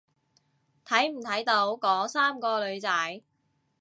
[0.83, 3.21] 睇唔睇到嗰三個女仔？